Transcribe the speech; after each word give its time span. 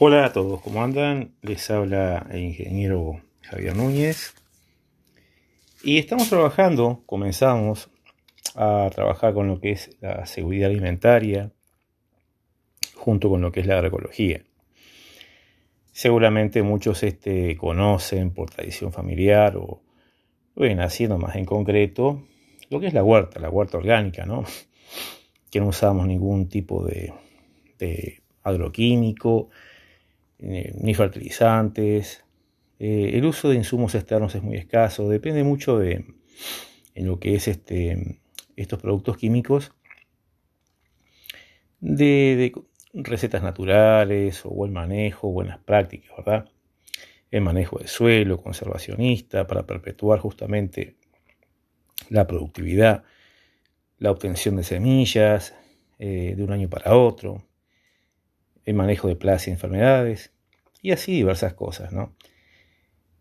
Hola 0.00 0.24
a 0.24 0.32
todos, 0.32 0.60
¿cómo 0.60 0.82
andan? 0.82 1.36
Les 1.40 1.70
habla 1.70 2.26
el 2.32 2.40
ingeniero 2.40 3.20
Javier 3.42 3.76
Núñez. 3.76 4.34
Y 5.84 5.98
estamos 5.98 6.28
trabajando, 6.28 7.04
comenzamos 7.06 7.90
a 8.56 8.90
trabajar 8.92 9.34
con 9.34 9.46
lo 9.46 9.60
que 9.60 9.70
es 9.70 9.96
la 10.00 10.26
seguridad 10.26 10.68
alimentaria, 10.68 11.52
junto 12.96 13.28
con 13.28 13.40
lo 13.40 13.52
que 13.52 13.60
es 13.60 13.66
la 13.66 13.74
agroecología. 13.76 14.42
Seguramente 15.92 16.64
muchos 16.64 17.04
este, 17.04 17.56
conocen 17.56 18.32
por 18.32 18.50
tradición 18.50 18.90
familiar 18.90 19.56
o 19.56 19.80
ven 20.56 20.80
haciendo 20.80 21.18
más 21.18 21.36
en 21.36 21.44
concreto 21.44 22.20
lo 22.68 22.80
que 22.80 22.88
es 22.88 22.94
la 22.94 23.04
huerta, 23.04 23.38
la 23.38 23.48
huerta 23.48 23.78
orgánica, 23.78 24.26
¿no? 24.26 24.42
Que 25.52 25.60
no 25.60 25.68
usamos 25.68 26.04
ningún 26.08 26.48
tipo 26.48 26.84
de, 26.84 27.12
agroquímico, 28.42 29.50
ni 30.38 30.94
fertilizantes. 30.94 32.24
Eh, 32.78 33.12
el 33.14 33.24
uso 33.24 33.48
de 33.48 33.56
insumos 33.56 33.94
externos 33.94 34.34
es 34.34 34.42
muy 34.42 34.56
escaso, 34.56 35.08
depende 35.08 35.44
mucho 35.44 35.78
de 35.78 36.04
en 36.94 37.06
lo 37.06 37.18
que 37.18 37.34
es 37.34 37.48
este, 37.48 38.20
estos 38.56 38.80
productos 38.80 39.16
químicos, 39.16 39.72
de, 41.80 42.52
recetas 42.94 43.42
naturales 43.42 44.46
o 44.46 44.50
buen 44.50 44.72
manejo, 44.72 45.28
buenas 45.28 45.58
prácticas, 45.58 46.16
¿verdad? 46.16 46.48
El 47.30 47.40
manejo 47.40 47.78
del 47.78 47.88
suelo, 47.88 48.40
conservacionista, 48.40 49.46
para 49.46 49.66
perpetuar 49.66 50.20
justamente 50.20 50.96
la 52.08 52.26
productividad, 52.26 53.02
la 53.98 54.12
obtención 54.12 54.56
de 54.56 54.62
semillas 54.62 55.54
eh, 55.98 56.34
de 56.36 56.42
un 56.44 56.52
año 56.52 56.70
para 56.70 56.96
otro, 56.96 57.44
el 58.64 58.74
manejo 58.74 59.08
de 59.08 59.16
plagas 59.16 59.48
y 59.48 59.50
enfermedades, 59.50 60.32
y 60.82 60.92
así 60.92 61.12
diversas 61.12 61.54
cosas, 61.54 61.92
¿no? 61.92 62.14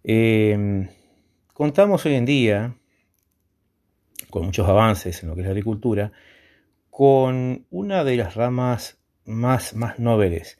Em, 0.03 0.89
contamos 1.53 2.05
hoy 2.05 2.15
en 2.15 2.25
día, 2.25 2.75
con 4.29 4.45
muchos 4.45 4.67
avances 4.67 5.23
en 5.23 5.29
lo 5.29 5.35
que 5.35 5.41
es 5.41 5.45
la 5.45 5.51
agricultura, 5.51 6.11
con 6.89 7.65
una 7.69 8.03
de 8.03 8.17
las 8.17 8.35
ramas 8.35 8.99
más, 9.25 9.75
más 9.75 9.99
nobles, 9.99 10.59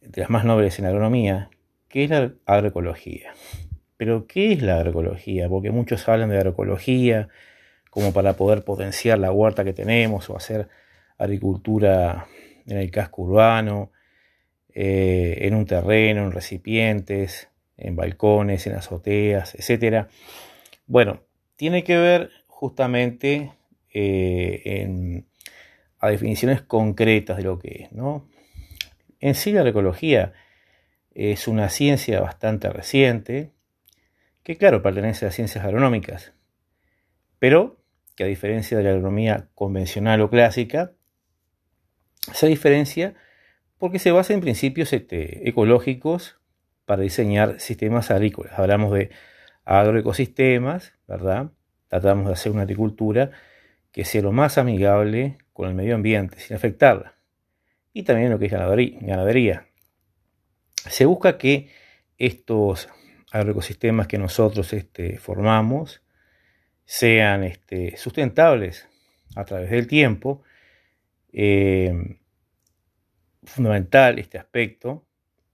de 0.00 0.20
las 0.20 0.30
más 0.30 0.44
nobles 0.44 0.78
en 0.78 0.84
la 0.84 0.90
agronomía, 0.90 1.50
que 1.88 2.04
es 2.04 2.10
la 2.10 2.32
agroecología. 2.46 3.32
Pero, 3.96 4.26
¿qué 4.26 4.52
es 4.52 4.62
la 4.62 4.76
agroecología? 4.76 5.48
Porque 5.48 5.70
muchos 5.70 6.08
hablan 6.08 6.30
de 6.30 6.36
agroecología 6.36 7.28
como 7.90 8.12
para 8.12 8.34
poder 8.34 8.64
potenciar 8.64 9.18
la 9.18 9.32
huerta 9.32 9.64
que 9.64 9.72
tenemos 9.72 10.30
o 10.30 10.36
hacer 10.36 10.68
agricultura 11.18 12.26
en 12.66 12.78
el 12.78 12.90
casco 12.90 13.22
urbano, 13.22 13.92
eh, 14.72 15.38
en 15.42 15.54
un 15.54 15.66
terreno, 15.66 16.24
en 16.24 16.32
recipientes, 16.32 17.48
en 17.76 17.96
balcones, 17.96 18.66
en 18.66 18.74
azoteas, 18.74 19.54
etc. 19.54 20.06
Bueno, 20.86 21.22
tiene 21.56 21.84
que 21.84 21.96
ver 21.96 22.30
justamente 22.46 23.52
eh, 23.92 24.62
en, 24.64 25.26
a 25.98 26.08
definiciones 26.08 26.62
concretas 26.62 27.36
de 27.36 27.42
lo 27.42 27.58
que 27.58 27.88
es. 27.90 27.90
En 29.20 29.34
sí 29.34 29.52
la 29.52 29.60
agroecología 29.60 30.32
es 31.14 31.48
una 31.48 31.68
ciencia 31.68 32.20
bastante 32.20 32.70
reciente, 32.70 33.52
que 34.42 34.56
claro, 34.56 34.82
pertenece 34.82 35.24
a 35.24 35.28
las 35.28 35.34
ciencias 35.34 35.64
agronómicas, 35.64 36.32
pero 37.38 37.78
que 38.16 38.24
a 38.24 38.26
diferencia 38.26 38.76
de 38.76 38.84
la 38.84 38.90
agronomía 38.90 39.48
convencional 39.54 40.20
o 40.20 40.30
clásica, 40.30 40.92
se 42.32 42.46
diferencia 42.46 43.14
porque 43.78 43.98
se 43.98 44.12
basa 44.12 44.34
en 44.34 44.40
principios 44.40 44.92
este, 44.92 45.48
ecológicos 45.48 46.38
para 46.84 47.02
diseñar 47.02 47.60
sistemas 47.60 48.10
agrícolas. 48.10 48.58
Hablamos 48.58 48.92
de 48.92 49.10
agroecosistemas, 49.64 50.92
¿verdad? 51.06 51.52
Tratamos 51.88 52.26
de 52.26 52.32
hacer 52.32 52.52
una 52.52 52.62
agricultura 52.62 53.30
que 53.92 54.04
sea 54.04 54.22
lo 54.22 54.32
más 54.32 54.58
amigable 54.58 55.38
con 55.52 55.68
el 55.68 55.74
medio 55.74 55.94
ambiente, 55.94 56.38
sin 56.40 56.56
afectarla. 56.56 57.14
Y 57.92 58.02
también 58.04 58.30
lo 58.30 58.38
que 58.38 58.46
es 58.46 58.52
ganadería. 58.52 59.66
Se 60.88 61.06
busca 61.06 61.38
que 61.38 61.70
estos 62.18 62.88
agroecosistemas 63.32 64.06
que 64.06 64.18
nosotros 64.18 64.72
este, 64.72 65.18
formamos 65.18 66.02
sean 66.84 67.44
este, 67.44 67.96
sustentables 67.96 68.88
a 69.36 69.44
través 69.44 69.70
del 69.70 69.86
tiempo, 69.86 70.42
eh, 71.32 72.18
fundamental 73.44 74.18
este 74.18 74.38
aspecto, 74.38 75.04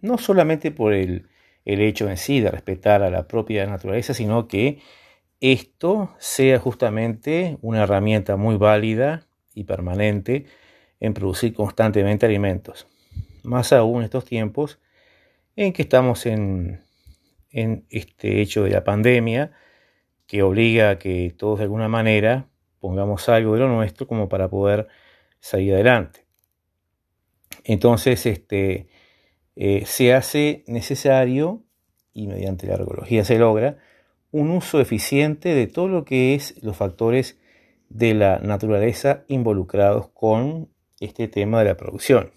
no 0.00 0.18
solamente 0.18 0.70
por 0.70 0.92
el, 0.92 1.28
hecho 1.64 2.08
en 2.08 2.16
sí 2.16 2.40
de 2.40 2.50
respetar 2.50 3.02
a 3.02 3.10
la 3.10 3.26
propia 3.26 3.66
naturaleza, 3.66 4.14
sino 4.14 4.46
que 4.46 4.78
esto 5.40 6.14
sea 6.18 6.58
justamente 6.58 7.58
una 7.60 7.82
herramienta 7.82 8.36
muy 8.36 8.56
válida 8.56 9.26
y 9.54 9.64
permanente 9.64 10.46
en 11.00 11.12
producir 11.12 11.54
constantemente 11.54 12.26
alimentos. 12.26 12.86
Más 13.42 13.72
aún 13.72 13.98
en 13.98 14.04
estos 14.04 14.24
tiempos 14.24 14.78
en 15.56 15.72
que 15.72 15.82
estamos 15.82 16.26
en, 16.26 16.82
en 17.50 17.84
este 17.90 18.40
hecho 18.40 18.64
de 18.64 18.70
la 18.70 18.84
pandemia, 18.84 19.52
que 20.26 20.42
obliga 20.42 20.90
a 20.90 20.98
que 20.98 21.34
todos 21.36 21.58
de 21.58 21.64
alguna 21.64 21.88
manera 21.88 22.46
pongamos 22.80 23.28
algo 23.28 23.54
de 23.54 23.60
lo 23.60 23.68
nuestro 23.68 24.06
como 24.06 24.28
para 24.28 24.48
poder 24.48 24.88
salir 25.46 25.74
adelante. 25.74 26.26
Entonces, 27.62 28.26
este, 28.26 28.88
eh, 29.54 29.84
se 29.86 30.12
hace 30.12 30.64
necesario, 30.66 31.62
y 32.12 32.26
mediante 32.26 32.66
la 32.66 32.74
arqueología 32.74 33.24
se 33.24 33.38
logra, 33.38 33.78
un 34.32 34.50
uso 34.50 34.80
eficiente 34.80 35.54
de 35.54 35.68
todo 35.68 35.88
lo 35.88 36.04
que 36.04 36.34
es 36.34 36.60
los 36.62 36.76
factores 36.76 37.38
de 37.88 38.14
la 38.14 38.40
naturaleza 38.40 39.24
involucrados 39.28 40.08
con 40.08 40.68
este 40.98 41.28
tema 41.28 41.60
de 41.60 41.66
la 41.66 41.76
producción. 41.76 42.32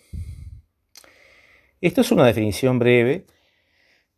Esto 1.82 2.02
es 2.02 2.12
una 2.12 2.26
definición 2.26 2.78
breve, 2.78 3.26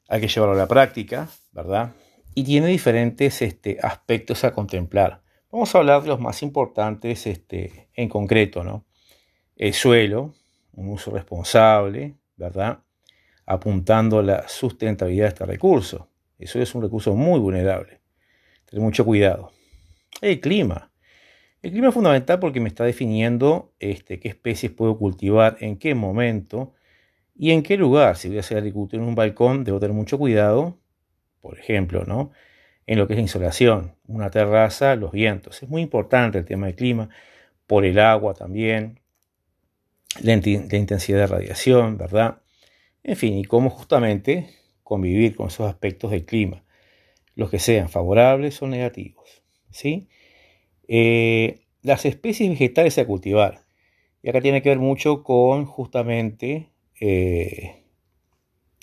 hay 0.09 0.19
que 0.19 0.27
llevarlo 0.27 0.55
a 0.55 0.57
la 0.57 0.67
práctica, 0.67 1.29
¿verdad? 1.53 1.93
Y 2.35 2.43
tiene 2.43 2.67
diferentes 2.67 3.41
este, 3.41 3.77
aspectos 3.81 4.43
a 4.43 4.51
contemplar. 4.51 5.21
Vamos 5.51 5.75
a 5.75 5.79
hablar 5.79 6.01
de 6.01 6.07
los 6.07 6.19
más 6.21 6.43
importantes 6.43 7.27
este, 7.27 7.89
en 7.93 8.07
concreto, 8.07 8.63
¿no? 8.63 8.85
El 9.57 9.73
suelo, 9.73 10.33
un 10.71 10.87
uso 10.87 11.11
responsable, 11.11 12.15
¿verdad? 12.37 12.79
Apuntando 13.45 14.19
a 14.19 14.23
la 14.23 14.47
sustentabilidad 14.47 15.25
de 15.25 15.29
este 15.29 15.45
recurso. 15.45 16.09
Eso 16.39 16.61
es 16.61 16.73
un 16.73 16.83
recurso 16.83 17.15
muy 17.15 17.37
vulnerable. 17.37 17.99
Tener 18.65 18.81
mucho 18.81 19.03
cuidado. 19.03 19.51
El 20.21 20.39
clima. 20.39 20.89
El 21.61 21.71
clima 21.71 21.89
es 21.89 21.93
fundamental 21.93 22.39
porque 22.39 22.61
me 22.61 22.69
está 22.69 22.85
definiendo 22.85 23.73
este, 23.79 24.21
qué 24.21 24.29
especies 24.29 24.71
puedo 24.71 24.97
cultivar, 24.97 25.57
en 25.59 25.77
qué 25.77 25.95
momento 25.95 26.75
y 27.35 27.51
en 27.51 27.61
qué 27.61 27.75
lugar. 27.75 28.15
Si 28.15 28.29
voy 28.29 28.37
a 28.37 28.39
hacer 28.39 28.57
agricultura 28.57 29.03
en 29.03 29.09
un 29.09 29.15
balcón, 29.15 29.65
debo 29.65 29.81
tener 29.81 29.93
mucho 29.93 30.17
cuidado, 30.17 30.79
por 31.41 31.59
ejemplo, 31.59 32.05
¿no? 32.05 32.31
En 32.87 32.97
lo 32.97 33.07
que 33.07 33.13
es 33.13 33.17
la 33.17 33.23
insolación, 33.23 33.95
una 34.07 34.29
terraza, 34.29 34.95
los 34.95 35.11
vientos. 35.11 35.61
Es 35.63 35.69
muy 35.69 35.81
importante 35.81 36.39
el 36.39 36.45
tema 36.45 36.67
del 36.67 36.75
clima, 36.75 37.09
por 37.67 37.85
el 37.85 37.99
agua 37.99 38.33
también, 38.33 38.99
la, 40.19 40.33
intensidad 40.33 41.19
de 41.19 41.27
radiación, 41.27 41.97
¿verdad? 41.97 42.41
En 43.03 43.15
fin, 43.15 43.37
y 43.37 43.45
cómo 43.45 43.69
justamente 43.69 44.49
convivir 44.83 45.35
con 45.35 45.47
esos 45.47 45.69
aspectos 45.69 46.11
del 46.11 46.25
clima, 46.25 46.63
los 47.35 47.49
que 47.49 47.59
sean 47.59 47.87
favorables 47.87 48.61
o 48.61 48.67
negativos, 48.67 49.41
¿sí? 49.69 50.09
Eh, 50.87 51.61
las 51.81 52.05
especies 52.05 52.49
vegetales 52.49 52.97
a 52.97 53.05
cultivar. 53.05 53.61
Y 54.21 54.29
acá 54.29 54.41
tiene 54.41 54.61
que 54.61 54.69
ver 54.69 54.79
mucho 54.79 55.23
con 55.23 55.65
justamente 55.65 56.69
eh, 56.99 57.83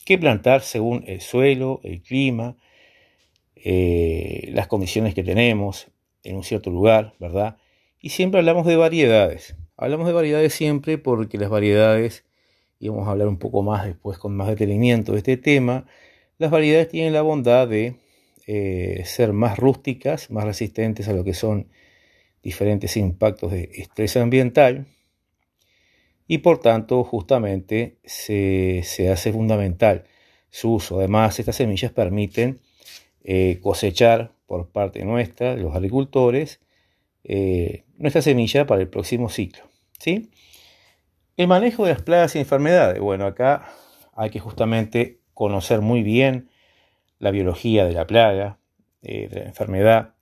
qué 0.04 0.18
plantar 0.18 0.62
según 0.62 1.04
el 1.06 1.20
suelo, 1.20 1.80
el 1.84 2.02
clima, 2.02 2.56
eh, 3.64 4.50
las 4.52 4.66
condiciones 4.66 5.14
que 5.14 5.22
tenemos 5.22 5.88
en 6.25 6.37
un 6.37 6.44
cierto 6.44 6.70
lugar, 6.70 7.14
¿verdad? 7.19 7.58
Y 8.00 8.10
siempre 8.10 8.40
hablamos 8.40 8.66
de 8.66 8.76
variedades. 8.76 9.56
Hablamos 9.76 10.06
de 10.06 10.12
variedades 10.12 10.55
siempre 10.55 10.99
porque 10.99 11.38
las 11.38 11.50
variedades, 11.50 12.25
y 12.78 12.88
vamos 12.88 13.08
a 13.08 13.12
hablar 13.12 13.28
un 13.28 13.38
poco 13.38 13.62
más 13.62 13.87
después 13.87 14.19
con 14.19 14.37
más 14.37 14.49
detenimiento 14.49 15.12
de 15.12 15.19
este 15.19 15.37
tema, 15.37 15.87
las 16.38 16.50
variedades 16.50 16.88
tienen 16.88 17.12
la 17.12 17.22
bondad 17.22 17.69
de 17.69 17.96
eh, 18.46 19.02
ser 19.05 19.32
más 19.32 19.58
rústicas, 19.58 20.31
más 20.31 20.44
resistentes 20.44 21.08
a 21.08 21.12
lo 21.12 21.25
que 21.25 21.34
son 21.34 21.69
diferentes 22.43 22.96
impactos 22.96 23.52
de 23.52 23.70
estrés 23.75 24.16
ambiental 24.16 24.87
y 26.26 26.38
por 26.38 26.61
tanto 26.61 27.02
justamente 27.04 27.99
se, 28.04 28.82
hace 29.11 29.32
fundamental 29.32 30.04
su 30.50 30.75
uso. 30.75 30.99
Además, 30.99 31.38
estas 31.40 31.56
semillas 31.56 31.90
permiten 31.90 32.61
eh, 33.24 33.58
cosechar 33.60 34.32
por 34.46 34.70
parte 34.70 35.04
nuestra, 35.04 35.56
los 35.56 35.74
agricultores, 35.74 36.60
eh, 37.24 37.84
nuestra 37.96 38.22
semilla 38.22 38.66
para 38.66 38.80
el 38.80 38.88
próximo 38.88 39.28
ciclo. 39.28 39.64
¿sí? 39.98 40.30
El 41.36 41.48
manejo 41.48 41.84
de 41.84 41.92
las 41.92 42.02
plagas 42.02 42.36
y 42.36 42.38
enfermedades. 42.38 43.00
Bueno, 43.00 43.26
acá 43.26 43.68
hay 44.16 44.30
que 44.30 44.40
justamente 44.40 45.20
conocer 45.34 45.80
muy 45.80 46.02
bien 46.02 46.50
la 47.18 47.30
biología 47.30 47.84
de 47.84 47.92
la 47.92 48.06
plaga, 48.06 48.58
eh, 49.02 49.28
de 49.28 49.40
la 49.40 49.46
enfermedad, 49.46 50.14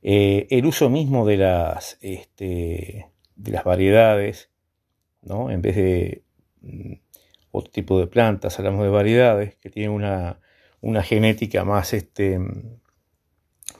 el 0.00 0.64
uso 0.64 0.88
mismo 0.90 1.26
de 1.26 1.36
las, 1.36 1.98
este, 2.00 3.10
de 3.36 3.52
las 3.52 3.64
variedades, 3.64 4.50
¿no? 5.22 5.50
en 5.50 5.60
vez 5.60 5.76
de 5.76 6.22
mm, 6.60 6.94
otro 7.50 7.70
tipo 7.70 7.98
de 7.98 8.06
plantas, 8.06 8.58
hablamos 8.58 8.82
de 8.84 8.90
variedades 8.90 9.56
que 9.56 9.70
tienen 9.70 9.90
una, 9.90 10.40
genética 11.02 11.64
más, 11.64 11.92
este, 11.92 12.38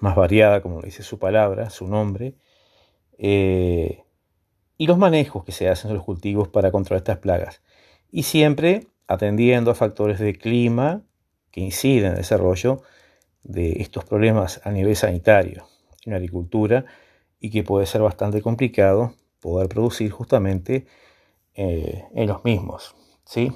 más 0.01 0.17
variada, 0.17 0.61
como 0.61 0.83
dice 0.83 1.03
su 1.03 1.19
palabra, 1.19 1.71
su 1.71 1.87
nombre, 1.87 2.35
eh, 3.19 4.03
y 4.77 4.87
los 4.87 4.99
manejos 4.99 5.45
que 5.45 5.53
se 5.53 5.69
hacen 5.69 5.91
en 5.91 5.97
los 5.97 6.05
cultivos 6.05 6.49
para 6.49 6.71
controlar 6.71 7.03
estas 7.03 7.19
plagas. 7.19 7.63
Y 8.11 8.23
siempre 8.23 8.87
atendiendo 9.07 9.71
a 9.71 9.75
factores 9.75 10.19
de 10.19 10.35
clima 10.35 11.03
que 11.51 11.61
inciden 11.61 12.07
en 12.07 12.11
el 12.13 12.19
desarrollo 12.19 12.83
de 13.43 13.81
estos 13.81 14.05
problemas 14.05 14.61
a 14.65 14.71
nivel 14.71 14.95
sanitario 14.95 15.67
en 16.05 16.13
la 16.13 16.19
agricultura 16.19 16.85
y 17.41 17.51
que 17.51 17.63
puede 17.63 17.87
ser 17.87 18.03
bastante 18.03 18.43
complicado 18.43 19.15
poder 19.41 19.69
producir 19.69 20.11
justamente 20.11 20.87
eh, 21.55 22.05
en 22.15 22.29
los 22.29 22.45
mismos. 22.45 22.95
¿sí? 23.25 23.53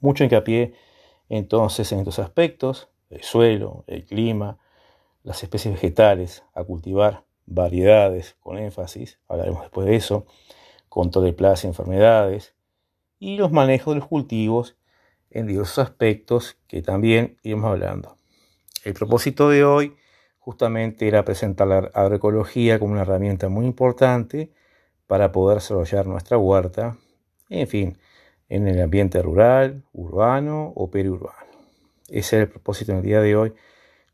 Mucho 0.00 0.24
hincapié 0.24 0.74
entonces 1.36 1.90
en 1.92 2.00
estos 2.00 2.18
aspectos, 2.18 2.88
el 3.10 3.22
suelo, 3.22 3.84
el 3.86 4.04
clima, 4.04 4.58
las 5.22 5.42
especies 5.42 5.74
vegetales 5.74 6.44
a 6.54 6.64
cultivar, 6.64 7.24
variedades 7.46 8.36
con 8.40 8.58
énfasis, 8.58 9.18
hablaremos 9.28 9.62
después 9.62 9.86
de 9.86 9.96
eso, 9.96 10.26
control 10.88 11.24
de 11.24 11.32
plagas 11.32 11.64
y 11.64 11.68
enfermedades, 11.68 12.54
y 13.18 13.36
los 13.36 13.50
manejos 13.50 13.94
de 13.94 14.00
los 14.00 14.08
cultivos 14.08 14.76
en 15.30 15.46
diversos 15.46 15.78
aspectos 15.78 16.56
que 16.66 16.82
también 16.82 17.38
iremos 17.42 17.70
hablando. 17.70 18.16
El 18.84 18.94
propósito 18.94 19.48
de 19.48 19.64
hoy 19.64 19.96
justamente 20.38 21.08
era 21.08 21.24
presentar 21.24 21.66
la 21.66 21.78
agroecología 21.94 22.78
como 22.78 22.92
una 22.92 23.02
herramienta 23.02 23.48
muy 23.48 23.64
importante 23.64 24.52
para 25.06 25.32
poder 25.32 25.58
desarrollar 25.58 26.06
nuestra 26.06 26.36
huerta, 26.36 26.98
en 27.48 27.66
fin, 27.66 27.98
en 28.54 28.68
el 28.68 28.80
ambiente 28.80 29.20
rural, 29.20 29.82
urbano 29.92 30.72
o 30.76 30.88
periurbano. 30.88 31.34
Ese 32.08 32.36
es 32.36 32.42
el 32.42 32.48
propósito 32.48 32.92
en 32.92 32.98
el 32.98 33.04
día 33.04 33.20
de 33.20 33.34
hoy 33.34 33.52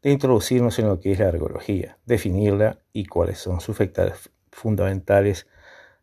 de 0.02 0.10
introducirnos 0.10 0.78
en 0.78 0.88
lo 0.88 0.98
que 0.98 1.12
es 1.12 1.18
la 1.18 1.26
agroecología, 1.26 1.98
definirla 2.06 2.78
y 2.94 3.04
cuáles 3.04 3.38
son 3.38 3.60
sus 3.60 3.76
fundamentales 4.50 5.46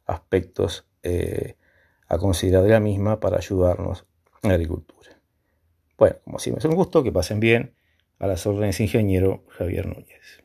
aspectos 0.06 0.86
eh, 1.02 1.56
a 2.08 2.20
considerar 2.20 2.62
de 2.62 2.70
la 2.70 2.80
misma 2.80 3.20
para 3.20 3.38
ayudarnos 3.38 4.06
en 4.44 4.50
la 4.50 4.56
agricultura. 4.56 5.20
Bueno, 5.98 6.18
como 6.24 6.38
siempre 6.38 6.60
es 6.60 6.66
un 6.66 6.76
gusto, 6.76 7.02
que 7.02 7.12
pasen 7.12 7.40
bien. 7.40 7.74
A 8.20 8.28
las 8.28 8.46
órdenes 8.46 8.80
ingeniero 8.80 9.44
Javier 9.50 9.86
Núñez. 9.86 10.44